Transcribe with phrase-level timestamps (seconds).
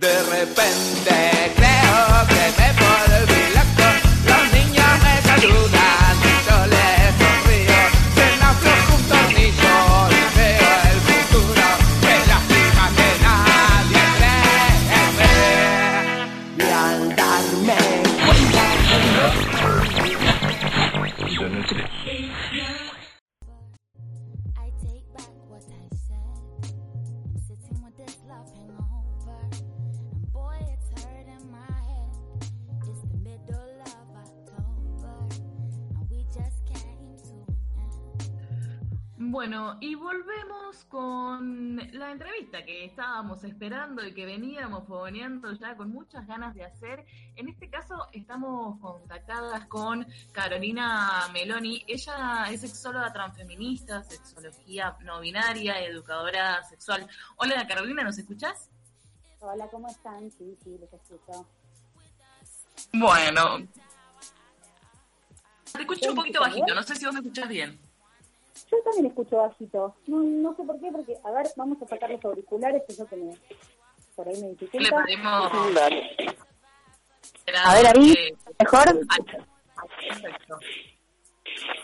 [0.00, 1.07] De repente
[39.80, 46.26] y volvemos con la entrevista que estábamos esperando y que veníamos fogoneando ya con muchas
[46.26, 47.04] ganas de hacer.
[47.36, 51.84] En este caso estamos contactadas con Carolina Meloni.
[51.86, 57.06] Ella es sexóloga transfeminista, sexología no binaria, educadora sexual.
[57.36, 58.70] Hola Carolina, ¿nos escuchás?
[59.40, 60.30] Hola, ¿cómo están?
[60.30, 61.46] Sí, sí, los escucho.
[62.92, 63.68] Bueno.
[65.72, 67.87] Te escucho ¿Sí, un poquito bajito, no sé si vos me escuchás bien.
[68.70, 69.94] Yo también escucho bajito.
[70.06, 72.98] No, no sé por qué, porque, a ver, vamos a sacar los auriculares, que es
[72.98, 73.36] lo que me,
[74.14, 75.04] por ahí me Le dificulta.
[75.04, 75.52] pedimos...
[77.64, 78.14] A ver, ahí,
[78.58, 78.84] mejor.
[80.08, 80.58] Perfecto.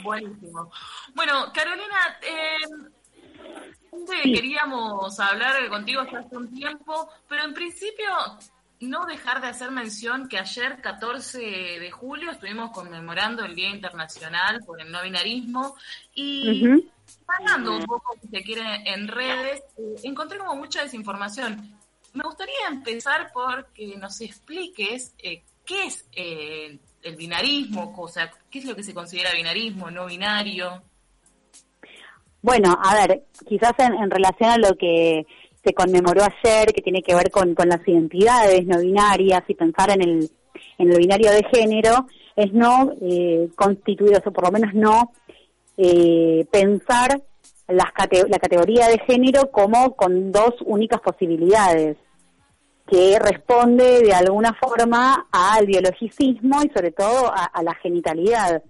[0.03, 0.71] Buenísimo.
[1.15, 2.91] Bueno, Carolina, eh,
[4.07, 4.33] Sí.
[4.35, 8.07] queríamos hablar contigo hasta hace un tiempo, pero en principio
[8.81, 14.61] no dejar de hacer mención que ayer, 14 de julio, estuvimos conmemorando el Día Internacional
[14.65, 15.77] por el No Binarismo
[16.15, 16.91] y Ujú.
[17.27, 21.79] Hablando un poco, si se quiere, en redes, eh, encontré como mucha desinformación.
[22.13, 28.31] Me gustaría empezar por que nos expliques eh, qué es eh, el binarismo, o sea,
[28.51, 30.83] qué es lo que se considera binarismo, no binario.
[32.41, 35.27] Bueno, a ver, quizás en, en relación a lo que
[35.65, 40.03] se conmemoró ayer, que tiene que ver con, las identidades no binarias y pensar en
[40.03, 40.31] el,
[40.79, 42.07] en el binario de género,
[42.37, 45.13] es no eh, constituir, o por lo menos no
[45.77, 47.23] eh, pensar
[47.67, 47.87] las
[48.29, 51.97] la categoría de género como con dos únicas posibilidades,
[52.87, 58.63] que responde de alguna forma al biologicismo y sobre todo a, a la genitalidad.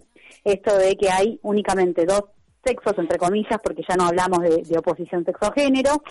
[0.44, 2.22] Esto de que hay únicamente dos
[2.64, 6.02] sexos, entre comillas, porque ya no hablamos de, de oposición sexo-género,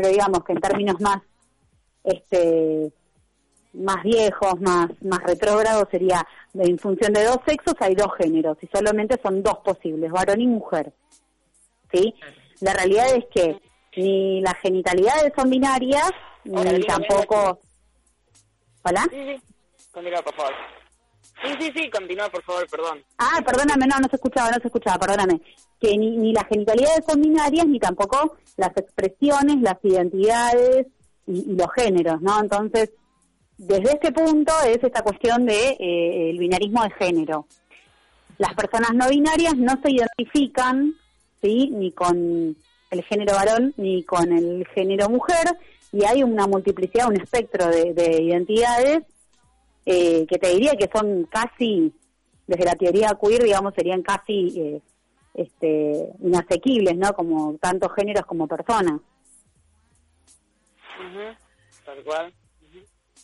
[0.00, 1.18] pero digamos que en términos más
[2.04, 2.90] este
[3.74, 8.66] más viejos, más más retrógrados sería en función de dos sexos hay dos géneros y
[8.66, 10.92] solamente son dos posibles, varón y mujer.
[11.92, 12.14] ¿Sí?
[12.60, 13.60] La realidad es que
[13.96, 16.10] ni las genitalidades son binarias
[16.50, 17.60] Hola, ni tampoco
[18.82, 19.06] ¿Hola?
[19.10, 19.42] Sí, sí.
[19.92, 20.79] Continúa, por favor.
[21.42, 23.02] Sí, sí, sí, continúa, por favor, perdón.
[23.18, 25.40] Ah, perdóname, no, no se escuchaba, no se escuchaba, perdóname.
[25.80, 30.86] Que ni, ni las genitalidades son binarias, ni tampoco las expresiones, las identidades
[31.26, 32.40] y, los géneros, ¿no?
[32.40, 32.90] Entonces,
[33.56, 37.46] desde este punto es esta cuestión de eh, el binarismo de género.
[38.36, 40.94] Las personas no binarias no se identifican,
[41.40, 41.70] ¿sí?
[41.70, 42.54] Ni con
[42.90, 45.56] el género varón ni con el género mujer,
[45.92, 49.04] y hay una multiplicidad, un espectro de identidades
[49.90, 51.92] eh, que te diría que son casi,
[52.46, 54.80] desde la teoría queer, digamos, serían casi eh,
[55.34, 57.12] este, inasequibles, ¿no?
[57.12, 59.00] Como tantos géneros como personas.
[61.00, 61.36] Ujú,
[61.84, 62.34] Tal cual.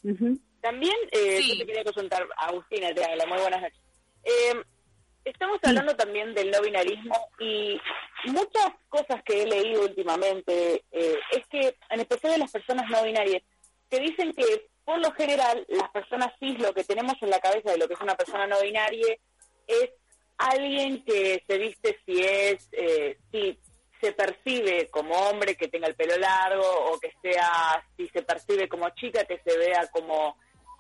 [0.03, 0.38] Ujú.
[0.60, 1.50] También, eh, Sí.
[1.53, 3.78] yo te quería consultar, Agustina, te habla, muy buenas noches.
[4.25, 4.54] Eh,
[5.25, 7.78] estamos hablando también del no binarismo y
[8.27, 13.04] muchas cosas que he leído últimamente eh, es que, en especial de las personas no
[13.04, 13.43] binarias,
[13.88, 17.73] que dicen que por lo general las personas cis lo que tenemos en la cabeza
[17.73, 19.17] de lo que es una persona no binaria
[19.67, 19.91] es
[20.39, 23.59] alguien que se viste si es, eh, si
[24.01, 28.69] se percibe como hombre que tenga el pelo largo o que sea, si se percibe
[28.69, 30.37] como chica que se vea como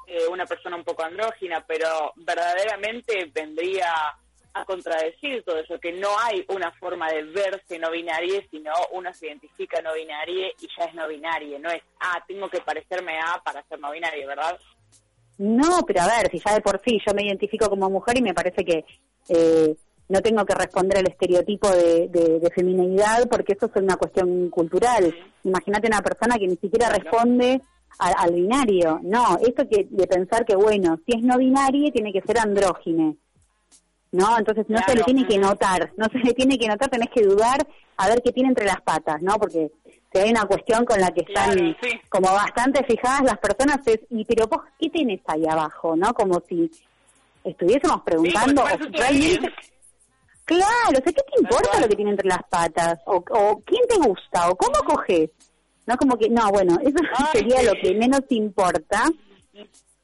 [0.06, 3.92] eh, una persona un poco andrógina, pero verdaderamente vendría
[4.58, 9.12] a contradecir todo eso, que no hay una forma de verse no binaria, sino uno
[9.12, 13.18] se identifica no binaria y ya es no binaria, no es, ah, tengo que parecerme
[13.18, 14.58] a para ser no binaria, ¿verdad?
[15.38, 18.22] No, pero a ver, si ya de por sí yo me identifico como mujer y
[18.22, 18.84] me parece que
[19.28, 19.74] eh,
[20.08, 24.48] no tengo que responder al estereotipo de, de, de feminidad porque eso es una cuestión
[24.48, 25.14] cultural.
[25.44, 27.02] Imagínate una persona que ni siquiera Claro.
[27.02, 27.60] responde
[27.98, 29.00] al, al binario.
[29.02, 33.16] No, esto que de pensar que, bueno, si es no binaria tiene que ser andrógine.
[34.16, 34.38] ¿No?
[34.38, 37.22] Entonces no se le tiene que notar, no se le tiene que notar, tenés que
[37.22, 37.66] dudar
[37.98, 39.34] a ver qué tiene entre las patas, ¿no?
[39.36, 39.70] Porque
[40.12, 42.00] si hay una cuestión con la que están Claro, sí.
[42.08, 45.94] como bastante fijadas las personas es, y pero vos, ¿qué tenés ahí abajo?
[45.96, 46.12] ¿No?
[46.14, 46.70] Como si
[47.44, 49.52] estuviésemos preguntando Sí, o realmente...
[50.44, 53.00] Claro, o sea, ¿qué te importa lo que tiene entre las patas?
[53.06, 54.48] O, o quién te gusta?
[54.48, 55.30] ¿O cómo coges?
[55.86, 55.96] ¿no?
[55.96, 57.66] Como que, no, bueno, eso Ay, sería sí.
[57.66, 59.04] lo que menos importa.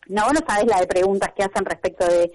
[0.09, 2.33] No, vos no sabés la de preguntas que hacen respecto de,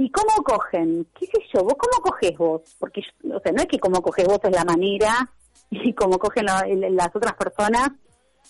[0.00, 1.06] ¿y cómo cogen?
[1.18, 1.62] ¿Qué sé yo?
[1.62, 2.62] ¿Vos cómo coges vos?
[2.78, 3.02] Porque,
[3.32, 5.30] o sea, no es que cómo coges vos es la manera
[5.70, 7.90] y cómo cogen la- las otras personas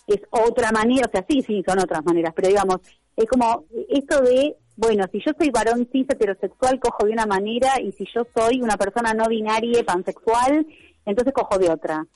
[0.06, 2.76] es otra manera, o sea, sí, sí, son otras maneras, pero digamos,
[3.16, 7.80] es como esto de, bueno, si yo soy varón cis heterosexual, cojo de una manera,
[7.80, 10.66] y si yo soy una persona no binaria, pansexual,
[11.04, 12.06] entonces cojo de otra.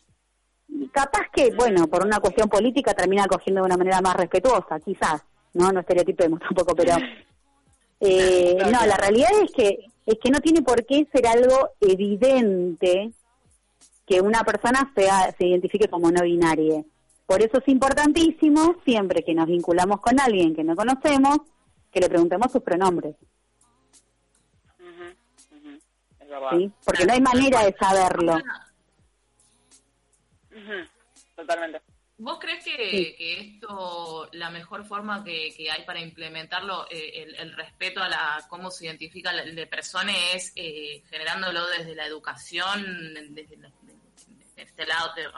[0.69, 4.81] Y capaz que, bueno, por una cuestión política termina cogiendo de una manera más respetuosa,
[4.81, 5.23] quizás,
[5.53, 5.71] ¿no?
[5.73, 6.95] No estereotipemos tampoco, pero...
[8.07, 13.13] Eh, no, la realidad es que es que no tiene por qué ser algo evidente
[14.07, 16.85] que una persona sea, se identifique como no binaria.
[17.27, 21.39] Por eso es importantísimo, siempre que nos vinculamos con alguien que no conocemos,
[21.91, 23.17] que le preguntemos sus pronombres,
[26.21, 26.51] Es verdad.
[26.59, 26.71] ¿sí?
[26.85, 28.37] Porque no hay manera de saberlo.
[31.35, 31.81] Totalmente.
[32.25, 33.15] ¿Vos crees que, Sí.
[33.19, 38.09] que esto, la mejor forma que, que hay para implementarlo, eh, el, el respeto a
[38.09, 43.71] la cómo se identifica la de persona es eh, generándolo desde la educación, desde la-
[44.57, 45.29] este lado, de-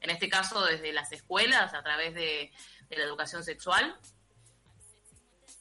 [0.00, 2.50] en este caso desde las escuelas, a través de,
[2.88, 3.94] de la educación sexual?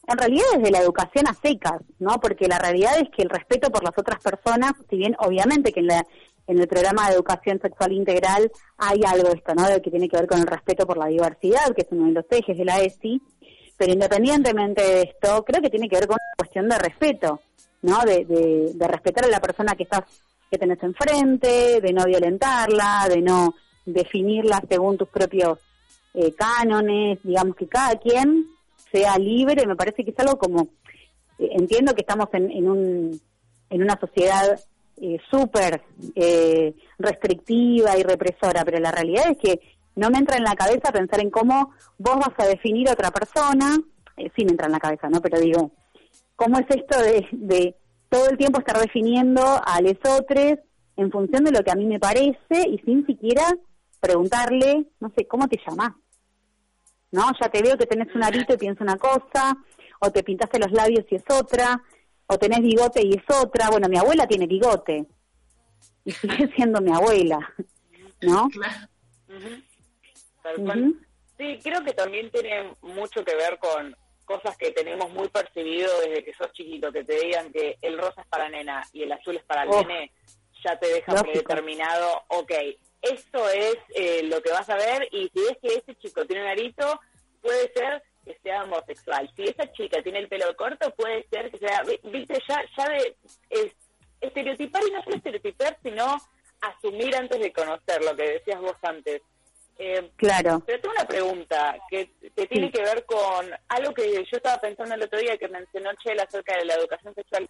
[0.08, 2.20] En realidad desde la educación a secas, ¿no?
[2.22, 5.82] Porque la realidad es que el respeto por las otras personas, si bien obviamente que
[5.82, 6.06] en, la,
[6.51, 9.63] en el programa de educación sexual integral hay algo esto, ¿no?
[9.81, 12.25] Que tiene que ver con el respeto por la diversidad, que es uno de los
[12.30, 13.21] ejes de la ESI,
[13.77, 17.39] pero independientemente de esto, creo que tiene que ver con una cuestión de respeto,
[17.83, 18.01] ¿no?
[18.01, 20.03] De, de, de respetar a la persona que estás,
[20.50, 23.56] que tenés enfrente, de no violentarla, de no
[23.86, 25.57] definirla según tus propios
[26.13, 28.45] eh, cánones, digamos que cada quien
[28.92, 30.68] sea libre, me parece que es algo como,
[31.39, 33.21] eh, entiendo que estamos en, en, un,
[33.69, 34.59] en una sociedad
[35.03, 35.81] eh, súper
[36.13, 39.59] eh, restrictiva y represora, pero la realidad es que
[39.95, 43.09] no me entra en la cabeza pensar en cómo vos vas a definir a otra
[43.09, 43.77] persona,
[44.18, 45.19] eh, sí me entra en la cabeza, ¿no?
[45.19, 45.71] Pero digo,
[46.36, 47.75] ¿cómo es esto de,
[48.09, 50.59] todo el tiempo estar definiendo a los otros
[50.98, 53.57] en función de lo que a mí me parece y sin siquiera
[54.00, 55.94] preguntarle, no sé, ¿cómo te llamas?
[57.12, 57.24] ¿no?
[57.42, 59.57] Ya te veo que tenés un arito y pienso una cosa,
[60.00, 61.81] o te pintaste los labios y es otra,
[62.31, 63.69] o tenés bigote y es otra.
[63.69, 65.06] Bueno, mi abuela tiene bigote
[66.06, 67.38] y sigue siendo mi abuela,
[68.22, 68.48] ¿no?
[68.50, 68.88] Claro.
[70.44, 70.95] Tal cual.
[71.38, 73.95] Sí, creo que también tiene mucho que ver con
[74.25, 78.22] cosas que tenemos muy percibido desde que sos chiquito, que te digan que el rosa
[78.22, 79.81] es para nena y el azul es para el Oh.
[79.84, 80.12] nene,
[80.63, 81.31] ya te deja Lógico.
[81.31, 82.51] predeterminado, ok,
[83.01, 86.44] esto es eh, lo que vas a ver y si ves que ese chico tiene
[86.44, 87.00] un arito,
[87.42, 89.30] puede ser que sea homosexual.
[89.36, 92.90] Si esa chica tiene el pelo corto, puede ser que sea, vi- viste, ya, ya
[92.90, 93.16] de
[93.50, 93.76] es-
[94.20, 96.18] estereotipar y no solo estereotipar, sino
[96.62, 99.22] asumir antes de conocer, lo que decías vos antes.
[99.80, 100.62] Eh, Claro.
[100.66, 102.74] pero tengo una pregunta que, que tiene Sí.
[102.74, 106.56] que ver con algo que yo estaba pensando el otro día que mencionó Chela acerca
[106.58, 107.50] de la educación sexual.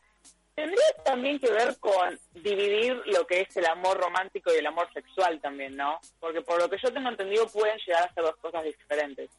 [0.56, 4.88] Tendría también que ver con dividir lo que es el amor romántico y el amor
[4.94, 6.00] sexual también, ¿no?
[6.22, 9.30] Porque por lo que yo tengo entendido pueden llegar a ser dos cosas diferentes.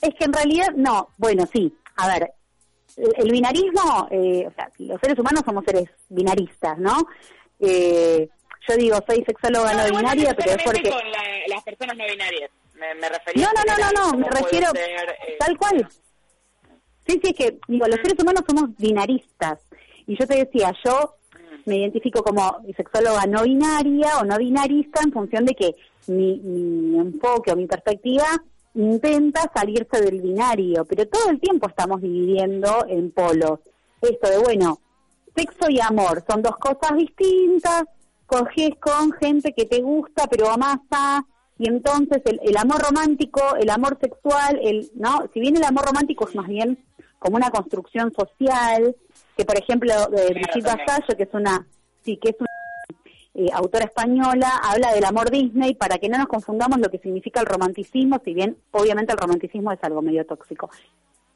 [0.00, 2.32] Es que en realidad, no, bueno, sí, a ver,
[2.96, 7.06] el, el binarismo, eh, o sea, los seres humanos somos seres binaristas, ¿no?
[7.60, 8.28] Eh,
[8.68, 10.90] yo digo, soy sexóloga no, no binaria, pero es porque...
[10.90, 12.50] con la- las personas no binarias.
[12.74, 15.88] Me, me refería No, no, no, no, no, me refiero ser, eh, tal cual.
[17.06, 19.60] Sí, sí, es que, digo, los seres humanos somos binaristas.
[20.06, 21.14] Y yo te decía, yo
[21.66, 25.74] me identifico como sexóloga no binaria o no binarista en función de que
[26.08, 28.26] mi, mi enfoque o mi perspectiva
[28.74, 33.60] intenta salirse del binario, pero todo el tiempo estamos dividiendo en polos.
[34.00, 34.78] Esto de, bueno,
[35.34, 37.84] sexo y amor son dos cosas distintas,
[38.26, 41.24] coges con gente que te gusta pero amasa,
[41.58, 45.86] y entonces el, el amor romántico, el amor sexual, el no, si bien el amor
[45.86, 46.84] romántico es más bien
[47.18, 48.94] como una construcción social,
[49.36, 50.86] que por ejemplo eh, Brigitte también.
[50.86, 51.66] Vasallo, que es una,
[52.04, 52.50] sí, que es una
[53.34, 57.40] eh, autora española, habla del amor Disney para que no nos confundamos lo que significa
[57.40, 60.70] el romanticismo, si bien obviamente el romanticismo es algo medio tóxico.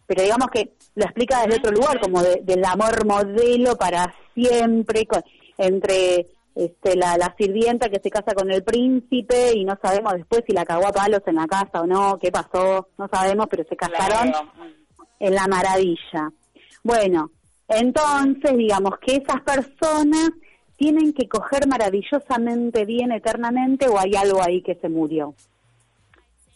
[0.07, 5.05] Pero digamos que lo explica desde otro lugar, como de- del amor modelo para siempre,
[5.07, 5.23] con-
[5.59, 10.43] entre este, la, la sirvienta que se casa con el príncipe y no sabemos después
[10.47, 13.64] si la cagó a palos en la casa o no, qué pasó, no sabemos, pero
[13.69, 14.33] se casaron
[15.21, 16.31] en la maravilla.
[16.83, 17.31] Bueno,
[17.69, 20.31] entonces digamos que esas personas
[20.78, 25.35] tienen que coger maravillosamente bien eternamente o hay algo ahí que se murió.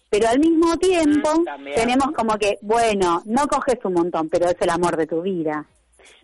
[0.08, 1.76] Pero al mismo tiempo Mm, también.
[1.76, 5.64] tenemos como que, bueno, no coges un montón, pero es el amor de tu vida.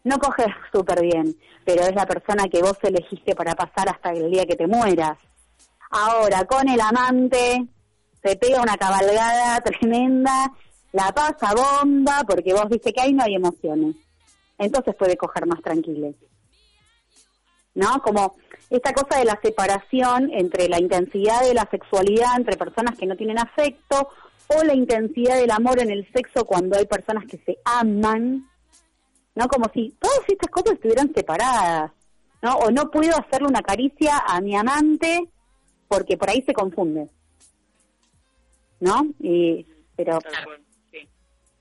[0.04, 4.30] No coges súper bien, pero es la persona que vos elegiste para pasar hasta el
[4.30, 5.18] día que te mueras.
[5.90, 7.64] Ahora, con el amante,
[8.22, 10.52] se pega una cabalgada tremenda,
[10.92, 13.96] la pasa bomba, porque vos viste que ahí no hay emociones.
[14.58, 16.12] Entonces puede coger más tranquilo.
[17.74, 18.00] ¿No?
[18.02, 18.36] Como
[18.70, 23.16] esta cosa de la separación entre la intensidad de la sexualidad entre personas que no
[23.16, 24.08] tienen afecto
[24.48, 28.48] o la intensidad del amor en el sexo cuando hay personas que se aman,
[29.34, 29.48] ¿no?
[29.48, 31.92] Como si todas estas cosas estuvieran separadas,
[32.42, 32.56] ¿no?
[32.56, 35.28] O no puedo hacerle una caricia a mi amante
[35.86, 37.08] porque por ahí se confunde,
[38.80, 39.06] ¿no?
[39.20, 40.18] Y, pero.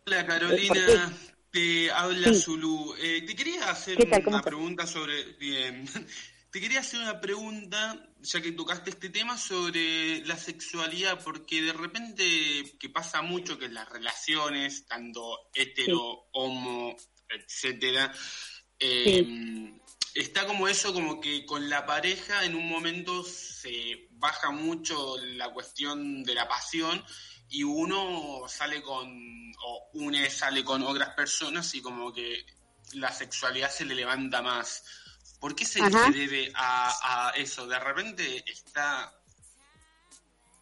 [0.05, 1.11] Hola ¿Por Carolina,
[1.57, 2.41] te habla Sí.
[2.41, 2.93] Zulu.
[3.01, 4.23] Eh, te quería hacer ¿Qué tal?
[4.23, 5.23] ¿Cómo una pregunta sobre...
[5.33, 5.87] Bien.
[6.49, 11.73] Te quería hacer una pregunta, ya que tocaste este tema, sobre la sexualidad, porque de
[11.73, 12.23] repente
[12.79, 16.95] que pasa mucho que en las relaciones, tanto hetero, homo,
[17.29, 18.13] etcétera,
[18.79, 19.77] eh,
[20.15, 25.51] está como eso, como que con la pareja en un momento se baja mucho la
[25.51, 27.03] cuestión de la pasión
[27.49, 29.07] y uno sale con,
[29.63, 32.45] o une sale con otras personas y como que
[32.93, 34.83] la sexualidad se le levanta más.
[35.39, 37.67] ¿Por qué se, debe a, a eso?
[37.67, 39.13] De repente está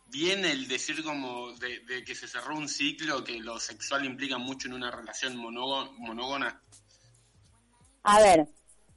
[0.08, 4.38] bien el decir como de, de que se cerró un ciclo, que lo sexual implica
[4.38, 6.62] mucho en una relación monógo- monógona.
[8.04, 8.48] A ver,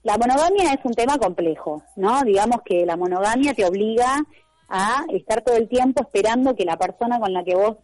[0.03, 2.23] la monogamia es un tema complejo, ¿no?
[2.23, 4.23] Digamos que la monogamia te obliga
[4.69, 7.77] a estar todo el tiempo esperando que la persona con la que vos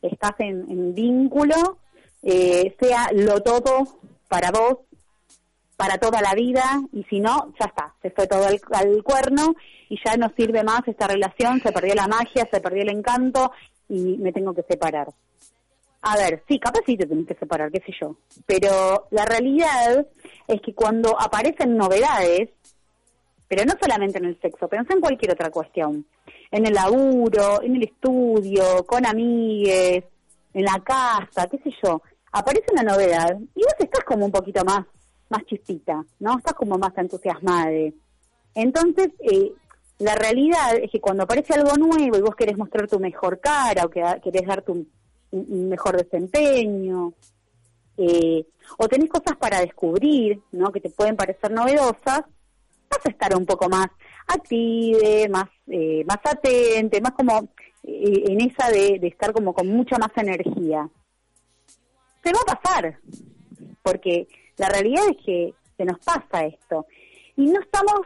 [0.00, 1.78] estás en, vínculo
[2.22, 3.86] eh, sea lo todo
[4.28, 4.78] para vos,
[5.76, 9.54] para toda la vida, y si no, ya está, se fue todo al, al cuerno
[9.88, 13.52] y ya no sirve más esta relación, se perdió la magia, se perdió el encanto
[13.88, 15.08] y me tengo que separar.
[16.04, 18.16] A ver, sí, capaz sí te tenés que separar, qué sé yo.
[18.44, 20.04] Pero la realidad
[20.48, 22.48] es que cuando aparecen novedades,
[23.52, 26.06] pero no solamente en el sexo, pensá en cualquier otra cuestión,
[26.50, 30.04] en el laburo, en el estudio, con amigues,
[30.54, 32.00] en la casa, qué sé yo,
[32.32, 34.86] aparece una novedad y vos estás como un poquito más,
[35.28, 36.38] más chispita, ¿no?
[36.38, 37.70] Estás como más entusiasmada.
[38.54, 39.52] Entonces, eh,
[39.98, 43.84] la realidad es que cuando aparece algo nuevo y vos querés mostrar tu mejor cara
[43.84, 44.86] o que, querés dar tu
[45.32, 47.12] un mejor desempeño,
[47.98, 48.46] eh,
[48.78, 50.72] o tenés cosas para descubrir, ¿no?
[50.72, 52.22] Que te pueden parecer novedosas,
[52.92, 53.88] vas a estar un poco más
[54.26, 57.48] active, más, eh, más atente, más como
[57.82, 60.88] eh, en esa de, de estar como con mucha más energía.
[62.22, 62.98] Se va a pasar,
[63.82, 66.86] porque la realidad es que se nos pasa esto.
[67.36, 68.02] Y no estamos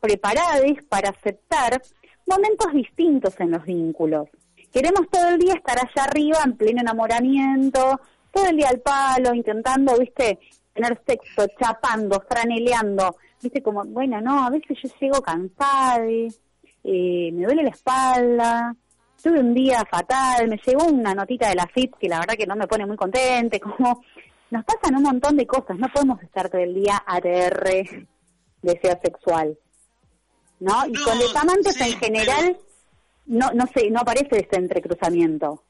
[0.00, 1.80] preparados para aceptar
[2.26, 4.28] momentos distintos en los vínculos.
[4.72, 8.00] Queremos todo el día estar allá arriba en pleno enamoramiento,
[8.32, 10.38] todo el día al palo, intentando, viste,
[10.80, 17.44] tener sexo, chapando, franeleando, viste, como, bueno, no, a veces yo llego cansada, eh, me
[17.44, 18.74] duele la espalda,
[19.22, 22.46] tuve un día fatal, me llegó una notita de la FIP que la verdad que
[22.46, 24.02] no me pone muy contente, como
[24.50, 28.08] nos pasan un montón de cosas, no podemos estar todo el día ATR
[28.62, 29.58] deseo sexual,
[30.58, 30.86] ¿no?
[30.86, 32.58] Y No, con los amantes sí, en general
[33.26, 35.62] no no sé, no aparece este entrecruzamiento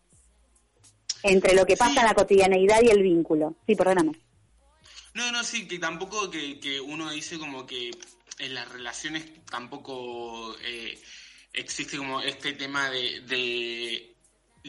[1.23, 1.99] entre lo que pasa Sí.
[1.99, 3.55] en la cotidianeidad y el vínculo.
[3.67, 4.13] Sí, perdóname.
[5.15, 7.91] No, no, sí, que tampoco que, que uno dice como que
[8.39, 11.01] en las relaciones tampoco eh,
[11.53, 14.17] existe como este tema de, de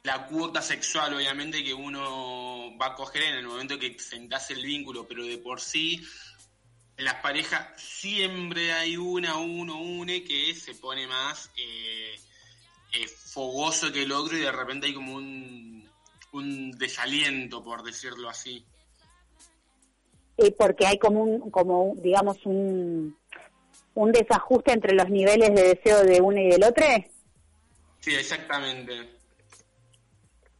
[0.03, 4.63] la cuota sexual, obviamente, que uno va a coger en el momento que sentás el
[4.63, 6.01] vínculo, pero de por sí,
[6.98, 12.19] en las parejas siempre hay una, uno, une que se pone más eh,
[12.93, 15.89] eh, fogoso que el otro y de repente hay como un,
[16.31, 18.65] un desaliento, por decirlo así.
[20.41, 23.15] Eh, porque hay como un, como digamos, un,
[23.93, 26.86] un desajuste entre los niveles de deseo de uno y del otro.
[28.00, 28.91] Sí, exactamente.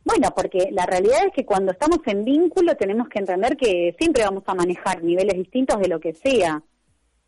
[0.04, 4.24] Bueno, porque la realidad es que cuando estamos en vínculo tenemos que entender que siempre
[4.24, 6.62] vamos a manejar niveles distintos de lo que sea,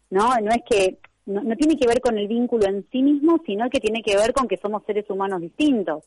[0.10, 0.36] ¿no?
[0.40, 3.70] No es que, no, no tiene que ver con el vínculo en sí mismo, sino
[3.70, 6.04] que tiene que ver con que somos seres humanos distintos.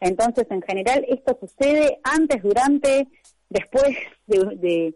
[0.00, 3.08] Entonces, en general, esto sucede antes, durante,
[3.48, 4.94] después de, de,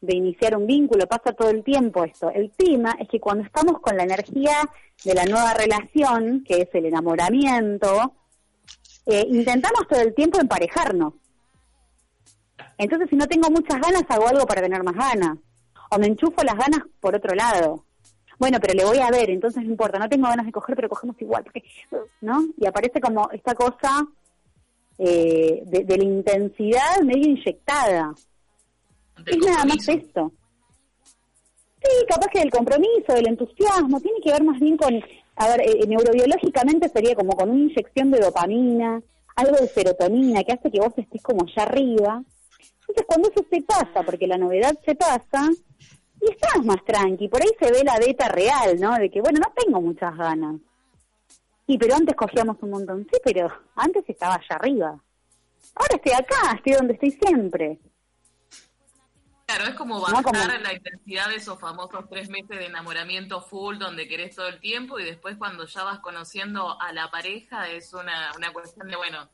[0.00, 2.30] de iniciar un vínculo, pasa todo el tiempo esto.
[2.30, 4.68] El tema es que cuando estamos con la energía
[5.04, 8.14] de la nueva relación, que es el enamoramiento,
[9.06, 11.14] eh, intentamos todo el tiempo emparejarnos.
[12.78, 15.38] Entonces, si no tengo muchas ganas, hago algo para tener más ganas.
[15.90, 17.84] O me enchufo las ganas por otro lado.
[18.38, 20.88] Bueno, pero le voy a ver, entonces no importa, no tengo ganas de coger, pero
[20.88, 21.62] cogemos igual, porque,
[22.22, 22.42] ¿no?
[22.56, 24.06] Y aparece como esta cosa
[24.96, 28.14] eh, de, de la intensidad medio inyectada.
[29.24, 30.32] Del es nada más esto.
[31.82, 34.94] Sí, capaz que del compromiso, del entusiasmo, tiene que ver más bien con,
[35.36, 39.02] a ver, eh, neurobiológicamente sería como con una inyección de dopamina.
[39.36, 42.22] algo de serotonina que hace que vos estés como allá arriba.
[42.80, 45.48] Entonces cuando eso se pasa, porque la novedad se pasa,
[46.20, 48.94] y estás más tranqui, por ahí se ve la beta real, ¿no?
[48.96, 50.56] De que, bueno, no tengo muchas ganas.
[51.66, 55.00] Y pero antes cogíamos un montón, sí, pero antes estaba allá arriba.
[55.74, 57.78] Ahora estoy acá, estoy donde estoy siempre.
[59.56, 63.40] Claro, es como No, bajar como- la intensidad de esos famosos tres meses de enamoramiento
[63.40, 67.68] full donde querés todo el tiempo y después cuando ya vas conociendo a la pareja
[67.68, 69.28] es una, una cuestión de, bueno,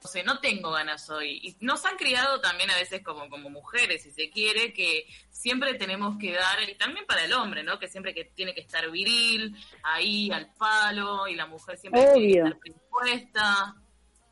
[0.00, 1.40] no sé, no tengo ganas hoy.
[1.42, 5.74] Y nos han criado también a veces como, como mujeres, si se quiere, que siempre
[5.74, 7.78] tenemos que dar, y también para el hombre, ¿no?
[7.78, 12.14] Que siempre que tiene que estar viril, ahí al palo, y la mujer siempre tiene
[12.32, 12.44] que Obvio.
[12.46, 13.74] estar predispuesta.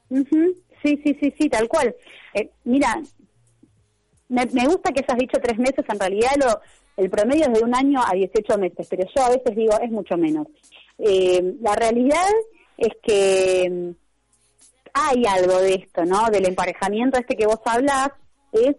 [0.08, 1.94] Ujú, Sí, sí, sí, sí, tal cual.
[2.32, 3.00] Eh, mira,
[4.30, 6.60] me, me gusta que hayas dicho tres meses, en realidad lo,
[6.96, 9.90] el promedio es de un año a 18 meses, pero yo a veces digo es
[9.90, 10.46] mucho menos.
[10.98, 12.28] Eh, la realidad
[12.76, 13.90] es que mm,
[14.94, 16.30] hay algo de esto, ¿no?
[16.30, 18.10] Del emparejamiento este que vos hablás,
[18.52, 18.76] es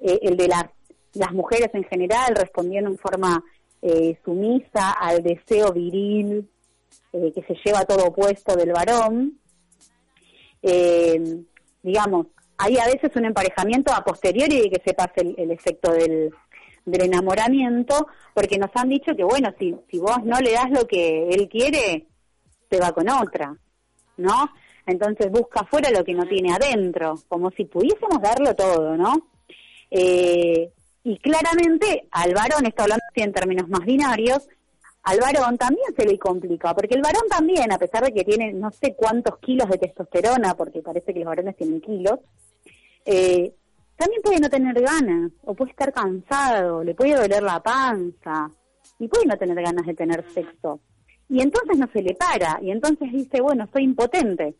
[0.00, 0.64] eh, el de las,
[1.14, 3.42] las mujeres en general respondiendo en forma
[3.82, 6.48] eh, sumisa al deseo viril
[7.12, 9.38] eh, que se lleva todo opuesto del varón
[11.82, 12.28] digamos,
[12.64, 16.30] hay a veces un emparejamiento a posteriori de que se pase el, efecto del,
[16.86, 20.86] del enamoramiento, porque nos han dicho que, bueno, si, si vos no le das lo
[20.86, 22.06] que él quiere,
[22.68, 23.54] te va con otra,
[24.16, 24.50] ¿no?
[24.86, 29.28] Entonces busca afuera lo que no tiene adentro, como si pudiésemos darlo todo, ¿no?
[29.90, 30.70] Eh,
[31.02, 34.48] y claramente al varón, esto hablando así en términos más binarios,
[35.04, 38.54] al varón también se le complica, porque el varón también, a pesar de que tiene
[38.54, 42.20] no sé cuántos kilos de testosterona, porque parece que los varones tienen kilos,
[43.04, 43.54] eh,
[43.96, 48.50] también puede no tener ganas, o puede estar cansado, le puede doler la panza,
[48.98, 50.80] y puede no tener ganas de tener sexo.
[51.28, 54.54] Y entonces no se le para, y entonces dice, bueno, soy impotente,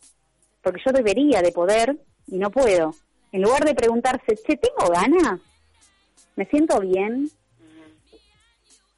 [0.63, 1.97] porque yo debería de poder
[2.27, 2.95] y no puedo.
[3.33, 5.41] En lugar de preguntarse, che, ¿tengo ganas?
[6.37, 7.29] ¿Me siento bien?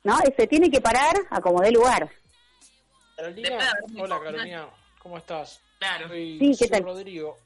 [0.04, 0.18] ¿No?
[0.36, 2.08] Se tiene que parar a como dé lugar.
[3.16, 3.58] Carolina,
[3.98, 4.20] hola.
[4.22, 4.68] Carolina,
[5.02, 5.60] ¿cómo estás?
[5.78, 6.08] Claro.
[6.08, 6.82] Soy, Sí, ¿qué soy tal?
[6.84, 7.36] Rodrigo.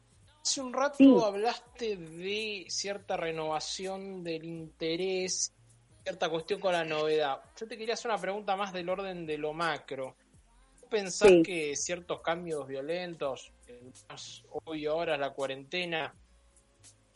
[0.43, 1.15] Hace un rato Sí.
[1.23, 5.53] hablaste de cierta renovación del interés,
[6.03, 7.41] cierta cuestión con la novedad.
[7.59, 10.17] Yo te quería hacer una pregunta más del orden de lo macro.
[10.81, 11.43] ¿Vos ¿Pensás Sí.
[11.43, 13.53] que ciertos cambios violentos,
[14.09, 16.15] más obvio ahora es la cuarentena,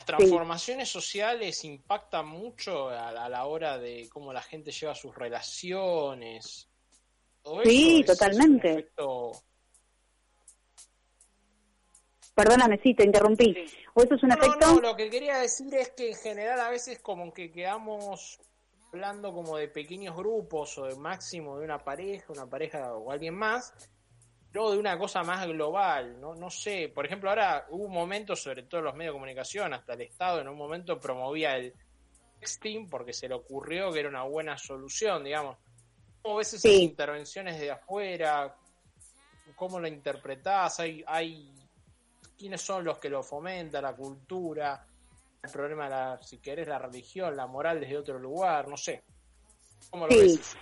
[0.05, 6.69] transformaciones sociales impactan mucho a, a la hora de cómo la gente lleva sus relaciones?
[7.41, 8.71] ¿Todo Sí, eso es- es un totalmente.
[8.71, 9.31] efecto
[12.35, 13.53] Perdóname, sí, te interrumpí.
[13.53, 13.65] Sí.
[13.93, 14.75] ¿O eso es un No, efecto?
[14.75, 18.39] no, lo que quería decir es que en general a veces como que quedamos
[18.91, 23.35] hablando como de pequeños grupos o de máximo de una pareja, una pareja o alguien
[23.35, 23.73] más,
[24.51, 28.35] luego de una cosa más global, no, no sé, por ejemplo ahora hubo un momento,
[28.35, 31.73] sobre todo en los medios de comunicación, hasta el Estado en un momento promovía el
[32.39, 35.57] texting porque se le ocurrió que era una buena solución, digamos.
[36.21, 36.83] ¿Cómo ves esas Sí.
[36.83, 38.55] intervenciones de afuera?
[39.55, 40.79] ¿Cómo lo interpretás?
[40.79, 41.53] ¿Hay, hay
[42.37, 44.85] quiénes son los que lo fomentan, la cultura,
[45.43, 49.03] el problema de la, si querés, la religión, la moral desde otro lugar, no sé.
[49.89, 50.19] ¿Cómo lo Sí.
[50.37, 50.57] ves?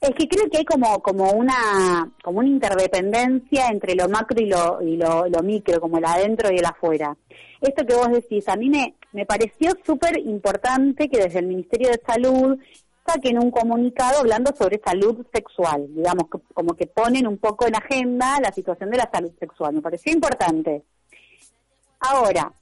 [0.00, 4.46] Es que creo que hay como como una como una interdependencia entre lo macro y
[4.46, 7.16] lo y lo, lo micro, como el adentro y el afuera.
[7.60, 11.88] Esto que vos decís, a mí me, me pareció súper importante que desde el Ministerio
[11.90, 12.58] de Salud
[13.06, 18.40] saquen un comunicado hablando sobre salud sexual, digamos, como que ponen un poco en agenda
[18.40, 19.74] la situación de la salud sexual.
[19.74, 20.82] Me pareció importante.
[22.00, 22.52] Ahora,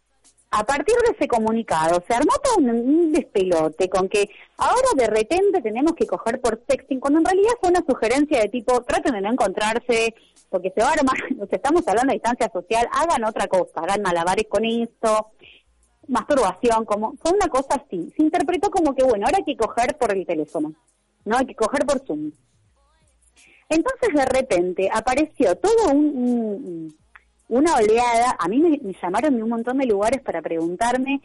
[0.53, 5.63] a partir de ese comunicado se armó todo un, despelote con que ahora de repente
[5.63, 9.21] tenemos que coger por sexting, cuando en realidad fue una sugerencia de tipo, traten de
[9.21, 10.15] no encontrarse,
[10.49, 14.03] porque se va a armar, sea, estamos hablando de distancia social, hagan otra cosa, hagan
[14.03, 15.29] malabares con esto,
[16.11, 18.13] masturbación, como, fue una cosa así.
[18.17, 20.73] Se interpretó como que, bueno, ahora hay que coger por el teléfono,
[21.25, 21.37] ¿no?
[21.39, 22.31] Hay que coger por Zoom.
[23.69, 26.97] Entonces de repente apareció todo un, un-
[27.49, 31.21] una oleada, a mí me, me llamaron de un montón de lugares para preguntarme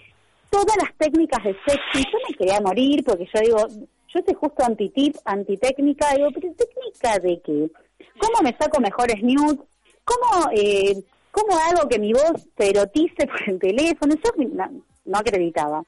[0.49, 4.63] todas las técnicas de sexting, yo me quería morir porque yo digo, yo soy justo
[4.63, 7.69] anti-tip, anti-técnica, digo, pero ¿técnica de qué?
[8.19, 9.59] ¿Cómo me saco mejores nudes?
[10.03, 10.95] ¿Cómo, eh,
[11.35, 14.15] ¿Cómo hago que mi voz se erotice por el teléfono?
[14.15, 15.83] Yo no, no acreditaba.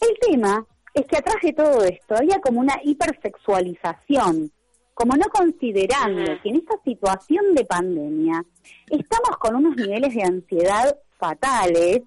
[0.00, 4.52] El tema es que atrás de todo esto había como una hipersexualización,
[4.94, 8.44] como no considerando que en esta situación de pandemia
[8.88, 12.02] estamos con unos niveles de ansiedad fatales,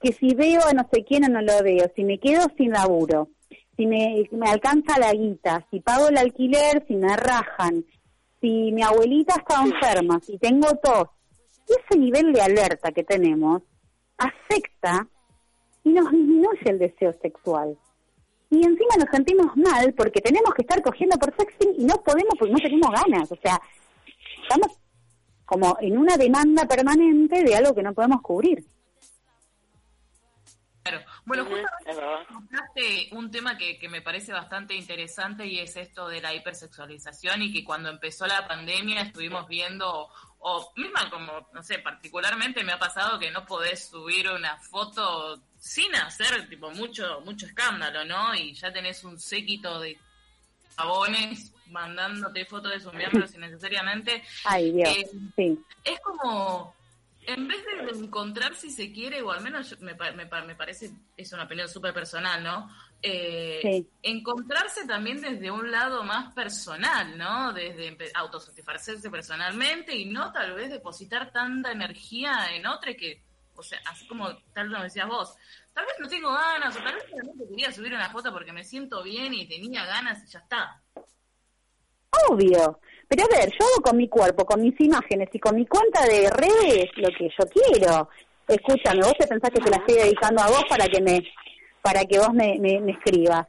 [0.00, 2.70] que si veo a no sé quién o no lo veo, si me quedo sin
[2.70, 3.30] laburo,
[3.76, 7.84] si me, me alcanza la guita, si pago el alquiler, si me rajan,
[8.40, 11.08] si mi abuelita está enferma, si tengo tos,
[11.68, 13.62] Y ese nivel de alerta que tenemos
[14.18, 15.06] afecta
[15.82, 17.76] y nos disminuye el deseo sexual.
[18.50, 22.34] Y encima nos sentimos mal porque tenemos que estar cogiendo por sexting y no podemos
[22.38, 23.32] porque no tenemos ganas.
[23.32, 23.60] O sea,
[24.42, 24.78] estamos
[25.44, 28.64] como en una demanda permanente de algo que no podemos cubrir.
[30.82, 31.00] Claro.
[31.24, 36.34] Bueno, justamente un tema que, que me parece bastante interesante y es esto de la
[36.34, 40.10] hipersexualización y que cuando empezó la pandemia estuvimos viendo,
[40.46, 45.40] o misma como, no sé, particularmente me ha pasado que no podés subir una foto
[45.58, 48.34] sin hacer tipo mucho mucho escándalo, ¿no?
[48.34, 49.98] Y ya tenés un séquito de
[50.76, 54.22] jabones mandándote fotos de sus miembros innecesariamente.
[54.44, 54.88] Ay, Dios.
[54.90, 55.58] Eh, Sí.
[55.84, 56.74] es como,
[57.22, 60.90] en vez de encontrar si se quiere, o al menos yo- me, me, me parece,
[61.16, 62.70] es una opinión súper personal, ¿no?
[63.06, 63.86] Eh, Sí.
[64.02, 67.52] Encontrarse también desde un lado más personal, ¿no?
[67.52, 73.22] Desde autosatisfacerse personalmente y no tal vez depositar tanta energía en otra que,
[73.54, 75.36] o sea, así como tal como decías vos,
[75.74, 78.64] tal vez no tengo ganas, o tal vez realmente quería subir una foto porque me
[78.64, 80.82] siento bien y tenía ganas y ya está.
[82.30, 82.80] Obvio.
[83.06, 86.06] Pero a ver, yo hago con mi cuerpo, con mis imágenes y con mi cuenta
[86.06, 88.08] de redes lo que yo quiero.
[88.48, 91.22] Escúchame, vos te pensás que te la estoy dedicando a vos para que me
[91.84, 93.46] para que vos me, me, me escribas.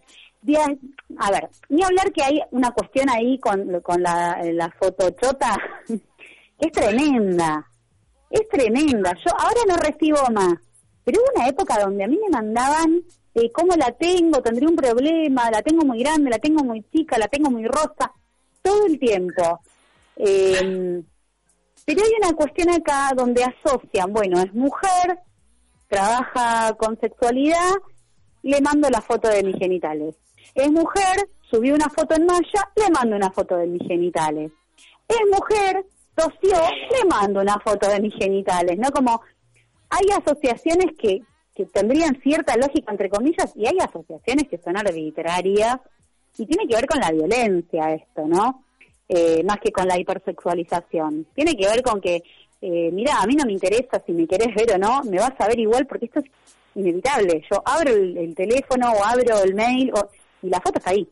[1.18, 5.58] A ver, ni hablar que hay una cuestión ahí con, con la, la foto chota,
[5.88, 5.96] que
[6.60, 7.66] es tremenda,
[8.30, 9.14] es tremenda.
[9.26, 10.56] Yo ahora no recibo más,
[11.06, 13.02] pero hubo una época donde a mí me mandaban
[13.36, 17.18] eh, cómo la tengo, tendré un problema, la tengo muy grande, la tengo muy chica,
[17.18, 18.12] la tengo muy rosa,
[18.62, 19.62] todo el tiempo.
[20.18, 21.02] Eh,
[21.86, 25.20] pero hay una cuestión acá donde asocian, bueno, es mujer,
[25.88, 27.76] trabaja con sexualidad,
[28.46, 30.16] le mando la foto de mis genitales.
[30.54, 34.52] Es mujer, subí una foto en malla, le mando una foto de mis genitales.
[35.08, 38.92] Es mujer, tosió, le mando una foto de mis genitales, ¿no?
[38.92, 39.20] Como
[39.90, 41.24] hay asociaciones que,
[41.56, 45.80] que tendrían cierta lógica, entre comillas, y hay asociaciones que son arbitrarias,
[46.38, 48.64] y tiene que ver con la violencia esto, ¿no?
[49.10, 51.26] Eh, más que con la hipersexualización.
[51.34, 52.22] Tiene que ver con que,
[52.62, 55.34] eh, mira, a mí no me interesa si me querés ver o no, me vas
[55.40, 56.26] a ver igual porque esto es
[56.76, 57.44] inevitable.
[57.52, 60.10] Yo abro el, el teléfono o abro el mail o,
[60.42, 61.08] y la foto está ahí.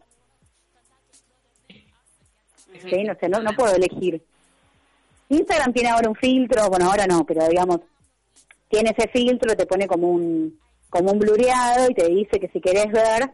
[2.81, 3.03] ¿sí?
[3.03, 4.21] No sé, no, no puedo elegir.
[5.29, 7.79] Instagram tiene ahora un filtro, bueno, ahora no, pero digamos,
[8.69, 12.61] tiene ese filtro, te pone como un como un blureado y te dice que si
[12.61, 13.31] querés ver,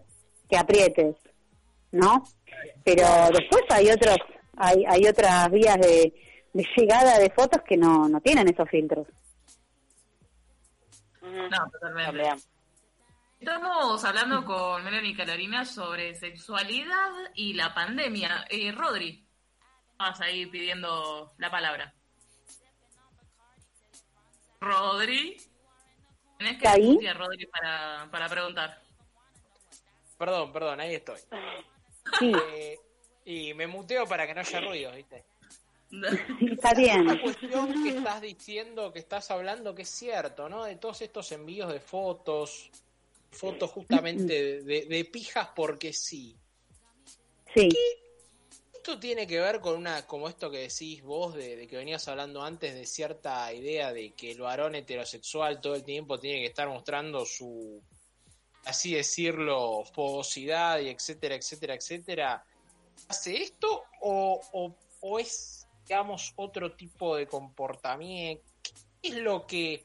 [0.50, 1.18] que aprietes,
[1.92, 2.24] ¿no?
[2.86, 4.16] Pero después hay otros,
[4.56, 6.14] hay, hay otras vías de,
[6.54, 9.08] de llegada de fotos que no, no tienen esos filtros.
[11.22, 12.06] No, totalmente.
[12.06, 12.38] También.
[13.40, 18.46] Estamos hablando con Melanie Carolina sobre sexualidad y la pandemia.
[18.50, 19.26] Eh, Rodri,
[19.98, 21.94] vas a ir pidiendo la palabra.
[24.60, 25.38] Rodri,
[26.38, 26.82] tenés que ¿Está ahí?
[26.84, 28.82] discutir, Rodri, para, para preguntar.
[30.18, 31.20] Perdón, perdón, ahí estoy.
[32.20, 32.78] Sí, Eh,
[33.24, 35.24] y me muteo para que no haya ruido, ¿viste?
[36.52, 37.02] Está bien.
[37.02, 40.64] Una cuestión que estás diciendo, que estás hablando, que es cierto, ¿no?
[40.64, 42.70] De todos estos envíos de fotos,
[43.32, 46.36] fotos justamente de, de pijas porque sí.
[47.54, 47.70] Sí,
[48.74, 52.08] Esto tiene que ver con una, como esto que decís vos, de, de que venías
[52.08, 56.46] hablando antes, de cierta idea de que el varón heterosexual todo el tiempo tiene que
[56.46, 57.82] estar mostrando su,
[58.66, 62.46] así decirlo, fogosidad y etcétera, etcétera, etcétera.
[63.08, 65.59] ¿Hace esto o, o, o es,
[66.36, 68.44] otro tipo de comportamiento?
[69.02, 69.84] ¿Qué es lo que,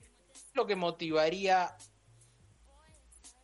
[0.55, 1.77] lo que motivaría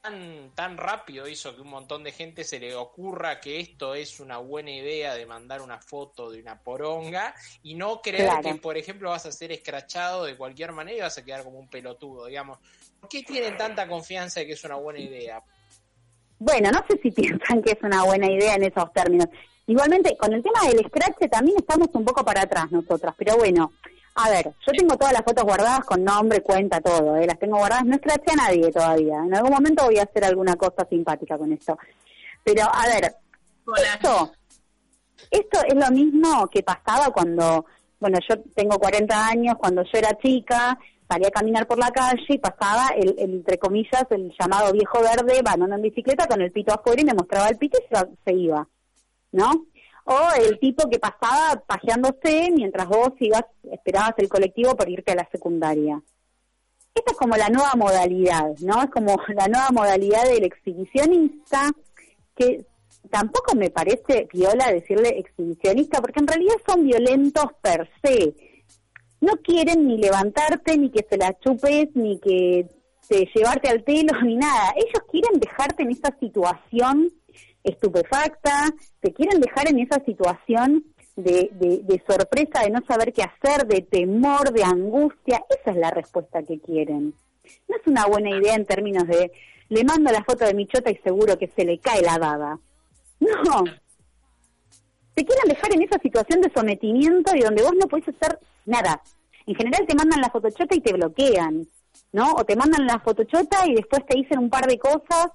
[0.00, 4.18] tan, tan rápido hizo que un montón de gente se le ocurra que esto es
[4.20, 8.42] una buena idea de mandar una foto de una poronga y no creer Claro.
[8.42, 11.58] que, por ejemplo, vas a ser escrachado de cualquier manera y vas a quedar como
[11.58, 12.58] un pelotudo, digamos.
[12.98, 15.42] ¿Por qué tienen tanta confianza de que es una buena idea?
[16.38, 19.28] Bueno, no sé si piensan que es una buena idea en esos términos.
[19.70, 23.70] Igualmente, con el tema del scratch también estamos un poco para atrás nosotras, pero bueno,
[24.16, 27.24] a ver, yo tengo todas las fotos guardadas con nombre, cuenta, todo, ¿eh?
[27.24, 29.22] las tengo guardadas, no scratché a nadie todavía.
[29.24, 31.78] En algún momento voy a hacer alguna cosa simpática con esto.
[32.42, 33.14] Pero, a ver,
[33.64, 33.94] Hola.
[33.94, 34.32] esto,
[35.30, 37.66] esto es lo mismo que pasaba cuando,
[38.00, 40.76] bueno, yo tengo 40 años, cuando yo era chica,
[41.08, 44.98] salía a caminar por la calle y pasaba el, el, entre comillas, el llamado viejo
[45.00, 48.04] verde, andando en bicicleta con el pito afuera y me mostraba el pito y se,
[48.24, 48.66] se iba,
[49.32, 49.66] ¿no?
[50.04, 55.16] O el tipo que pasaba pajeándose mientras vos ibas, esperabas el colectivo para irte a
[55.16, 56.02] la secundaria.
[56.94, 58.82] Esta es como la nueva modalidad, ¿no?
[58.82, 61.70] Es como la nueva modalidad del exhibicionista,
[62.34, 62.64] que
[63.10, 68.34] tampoco me parece viola decirle exhibicionista, porque en realidad son violentos per se.
[69.20, 72.66] no quieren ni levantarte, ni que se la chupes, ni que
[73.06, 74.72] te llevarte al telo, ni nada.
[74.76, 77.12] Ellos quieren dejarte en esa situación
[77.64, 78.70] estupefacta,
[79.00, 80.84] te quieren dejar en esa situación
[81.16, 85.44] de, de, sorpresa, de no saber qué hacer, de temor, de angustia.
[85.50, 87.14] Esa es la respuesta que quieren.
[87.68, 89.32] No es una buena idea en términos de
[89.68, 92.58] le mando la foto de mi chota y seguro que se le cae la baba.
[93.20, 93.64] No.
[95.14, 99.02] Te quieren dejar en esa situación de sometimiento y donde vos no podés hacer nada.
[99.46, 101.66] En general te mandan la fotochota y te bloquean,
[102.12, 102.32] ¿no?
[102.32, 105.28] O te mandan la fotochota y después te dicen un par de cosas.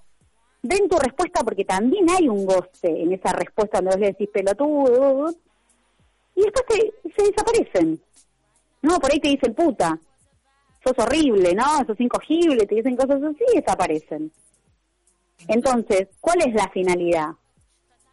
[0.68, 4.30] Den tu respuesta porque también hay un goce en esa respuesta donde vos le decís
[4.30, 5.32] pelotudo.
[6.34, 6.66] Y después
[7.16, 8.02] se desaparecen.
[8.82, 10.00] No, por ahí te dicen puta.
[10.84, 11.86] Sos horrible, ¿no?
[11.86, 14.32] Sos incogible, te dicen cosas así y desaparecen.
[15.48, 17.30] Entonces, ¿cuál es la finalidad?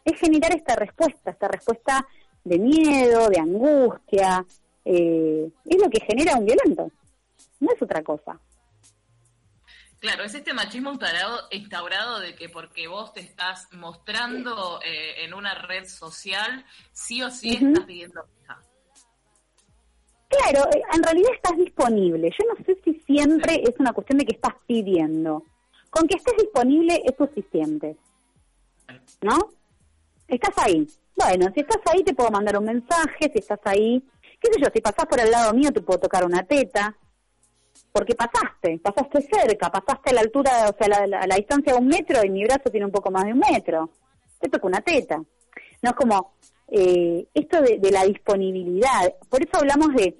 [0.05, 2.07] Es generar esta respuesta, esta respuesta
[2.43, 4.45] de miedo, de angustia.
[4.85, 6.91] eh, es lo que genera un violento.
[7.59, 8.39] No es otra cosa.
[10.03, 15.33] Claro, es este machismo instaurado, instaurado de que porque vos te estás mostrando eh, en
[15.33, 18.59] una red social, sí o sí estás pidiendo fija.
[20.27, 22.29] Claro, eh, en realidad estás disponible.
[22.37, 25.45] Yo no sé si siempre es una cuestión de que estás pidiendo.
[25.89, 27.95] Con que estés disponible es suficiente.
[29.21, 29.39] ¿No?
[30.27, 30.85] Estás ahí.
[31.15, 34.03] Bueno, si estás ahí te puedo mandar un mensaje, si estás ahí,
[34.41, 36.93] qué sé yo, si pasás por el lado mío te puedo tocar una teta.
[37.93, 41.73] Porque pasaste, pasaste cerca, pasaste a la altura, o sea, la, la- a la distancia
[41.73, 43.89] de un metro y mi brazo tiene un poco más de un metro.
[44.39, 45.17] Te toco una teta.
[45.17, 46.33] No es como
[46.69, 49.13] eh, esto de, la disponibilidad.
[49.29, 50.17] Por eso hablamos de,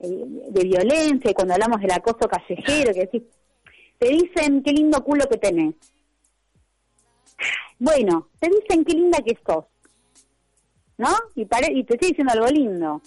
[0.00, 3.22] eh, de violencia cuando hablamos del acoso callejero, que decís,
[3.98, 5.74] te dicen qué lindo culo que tenés.
[7.78, 9.64] Bueno, te dicen qué linda que sos.
[10.98, 11.08] ¿No?
[11.34, 13.02] Y, pare- y te estoy diciendo algo lindo.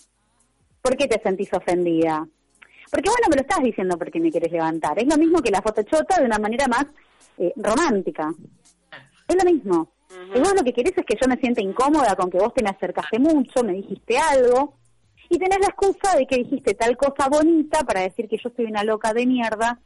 [0.81, 2.27] ¿Por qué te sentís ofendida?
[2.93, 4.99] Porque bueno, me lo estás diciendo porque me quieres levantar.
[4.99, 6.85] Es lo mismo que la fotochota de una manera más
[7.39, 8.31] eh, romántica.
[9.27, 9.91] Es lo mismo.
[10.35, 12.61] Y vos lo que querés es que yo me sienta incómoda con que vos te
[12.61, 14.75] me acercaste mucho, me dijiste algo,
[15.27, 18.65] y tenés la excusa de que dijiste tal cosa bonita para decir que yo soy
[18.65, 19.79] una loca de mierda,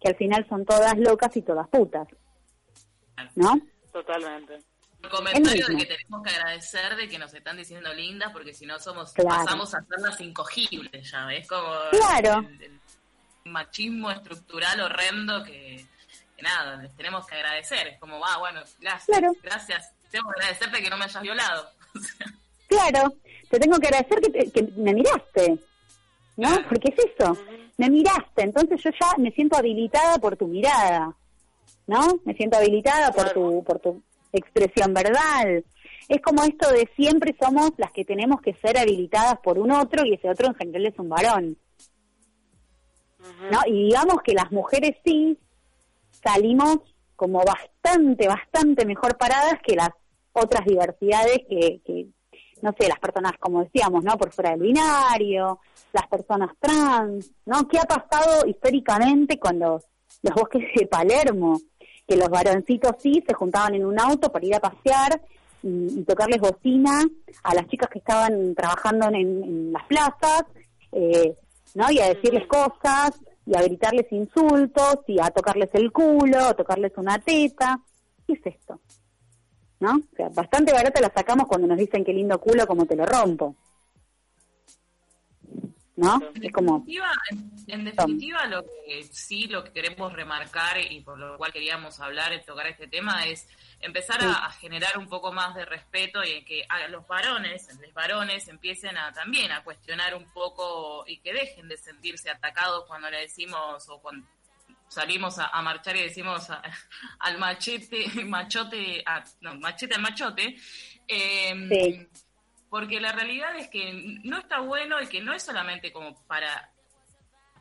[0.00, 2.08] que al final son todas locas y todas putas.
[3.36, 3.60] ¿No?
[3.92, 4.58] Totalmente.
[5.02, 8.66] El comentario de que tenemos que agradecer de que nos están diciendo lindas porque si
[8.66, 9.44] no somos Claro.
[9.44, 11.46] pasamos a hacerlas incogibles ya, ¿ves?
[11.48, 12.46] Como Claro.
[12.48, 12.80] el, el
[13.44, 15.86] machismo estructural horrendo que,
[16.36, 17.86] que nada, les tenemos que agradecer.
[17.88, 19.32] Es como, va, bueno, gracias, Claro.
[19.42, 19.92] gracias.
[20.10, 21.70] Tengo que agradecerte que no me hayas violado.
[22.68, 23.14] Claro,
[23.48, 25.58] te tengo que agradecer que, te- que me miraste,
[26.36, 26.50] ¿no?
[26.68, 27.34] Porque es eso,
[27.78, 31.14] me miraste, entonces yo ya me siento habilitada por tu mirada,
[31.86, 32.20] ¿no?
[32.26, 34.02] Me siento habilitada por tu, por tu
[34.32, 35.64] expresión verbal.
[36.08, 40.04] Es como esto de siempre somos las que tenemos que ser habilitadas por un otro
[40.04, 41.58] y ese otro en general es un varón,
[43.50, 43.60] ¿no?
[43.66, 45.38] Y digamos que las mujeres sí
[46.10, 46.78] salimos
[47.16, 49.90] como bastante, bastante mejor paradas que las
[50.32, 52.06] otras diversidades que, que,
[52.62, 54.16] no sé, las personas, como decíamos, ¿no?
[54.16, 55.60] Por fuera del binario,
[55.92, 57.66] las personas trans, ¿no?
[57.68, 59.84] ¿Qué ha pasado históricamente con los,
[60.22, 61.58] los bosques de Palermo?
[62.08, 65.20] Que los varoncitos sí se juntaban en un auto para ir a pasear
[65.62, 67.04] y, y tocarles bocina
[67.42, 70.44] a las chicas que estaban trabajando en, en las plazas,
[70.92, 71.36] eh,
[71.74, 71.90] ¿no?
[71.90, 76.92] Y a decirles cosas, y a gritarles insultos, y a tocarles el culo, a tocarles
[76.96, 77.80] una teta.
[78.26, 78.80] ¿Qué es esto?
[79.80, 79.96] ¿No?
[79.96, 83.06] O sea, bastante barata la sacamos cuando nos dicen qué lindo culo, como te lo
[83.06, 83.54] rompo.
[85.98, 86.20] ¿No?
[86.34, 91.00] En Es como, definitiva, en, en definitiva, lo que sí lo que queremos remarcar y
[91.00, 93.46] por lo cual queríamos hablar y tocar este tema es
[93.80, 97.92] empezar a, a generar un poco más de respeto y que a los varones, los
[97.92, 103.10] varones empiecen a también a cuestionar un poco y que dejen de sentirse atacados cuando
[103.10, 104.26] le decimos o cuando
[104.88, 106.62] salimos a, a marchar y decimos a-
[107.20, 110.56] al machete, machote, a- no, machete al machote.
[111.06, 112.08] eh, Sí.
[112.70, 116.70] Porque la realidad es que no está bueno y que no es solamente como para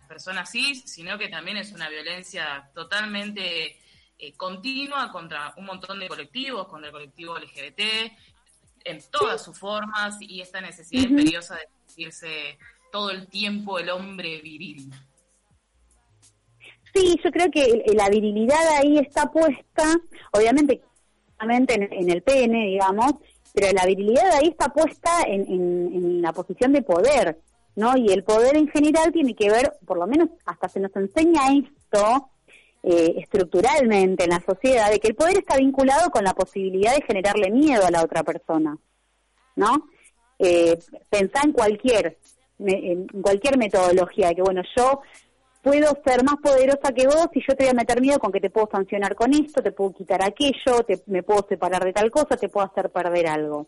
[0.07, 3.77] personas cis, sino que también es una violencia totalmente
[4.19, 7.81] eh, continua contra un montón de colectivos, contra el colectivo LGBT,
[8.83, 12.57] en todas sus formas, y esta necesidad imperiosa de sentirse
[12.91, 14.91] todo el tiempo el hombre viril.
[16.93, 19.83] Sí, yo creo que la virilidad ahí está puesta,
[20.31, 20.81] obviamente
[21.39, 23.13] obviamente en, en el pene, digamos,
[23.57, 27.39] pero la virilidad ahí está puesta en, en- la posición de poder,
[27.75, 27.97] ¿no?
[27.97, 31.41] Y el poder en general tiene que ver, por lo menos hasta se nos enseña
[31.53, 32.29] esto
[32.83, 37.01] eh, estructuralmente en la sociedad, de que el poder está vinculado con la posibilidad de
[37.01, 38.77] generarle miedo a la otra persona,
[39.55, 39.89] ¿no?
[40.37, 40.77] Eh,
[41.09, 42.17] pensá en cualquier
[42.59, 45.01] en cualquier metodología, de que bueno, yo
[45.61, 48.39] puedo ser más poderosa que vos y yo te voy a meter miedo con que
[48.39, 52.09] te puedo sancionar con esto, te puedo quitar aquello, te, me puedo separar de tal
[52.11, 53.67] cosa, te puedo hacer perder algo.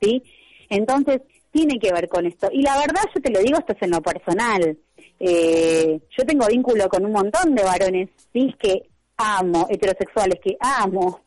[0.00, 0.22] ¿Sí?
[0.68, 2.48] Entonces, tiene que ver con esto.
[2.52, 4.76] Y la verdad, yo te lo digo, esto es en lo personal.
[5.18, 8.54] Eh, yo tengo vínculo con un montón de varones, ¿sí?
[8.58, 11.20] Que amo, heterosexuales, que amo.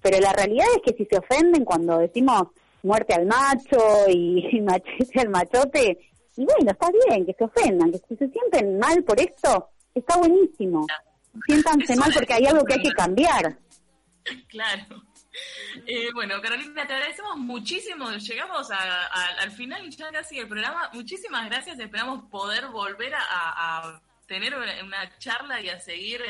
[0.00, 2.48] Pero la realidad es que si se ofenden cuando decimos
[2.84, 5.98] muerte al macho y, machete al machote,
[6.36, 10.16] y bueno, está bien que se ofendan, que si se sienten mal por esto, está
[10.18, 10.86] buenísimo.
[11.46, 13.58] Siéntanse mal porque hay algo que hay que cambiar.
[14.48, 15.02] Claro.
[15.86, 18.10] Eh, bueno, Carolina, te agradecemos muchísimo.
[18.12, 20.90] Llegamos a- a- al final ya casi del programa.
[20.92, 21.78] Muchísimas gracias.
[21.78, 26.22] Esperamos poder volver a, a tener una, una charla y a seguir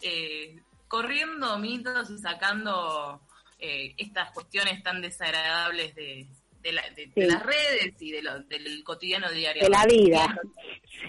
[0.00, 0.56] eh,
[0.88, 3.20] corriendo mitos y sacando
[3.58, 6.28] eh, estas cuestiones tan desagradables de,
[6.62, 9.62] de la- de- de las redes y de lo- del cotidiano diario.
[9.62, 10.38] De la vida.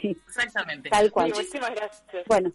[0.02, 0.89] Sí, Exactamente.
[0.89, 1.30] tal cual.
[1.30, 2.04] muchísimas gracias.
[2.28, 2.52] Bueno,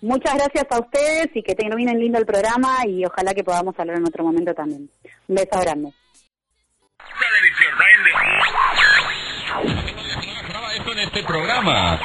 [0.00, 3.96] muchas gracias a ustedes y que terminen lindo el programa y ojalá que podamos hablar
[3.96, 4.90] en otro momento también.
[5.28, 5.92] Un beso grande.
[10.76, 12.00] Esto en este programa.